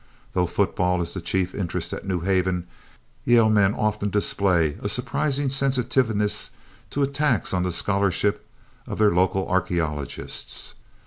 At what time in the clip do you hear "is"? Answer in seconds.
1.03-1.13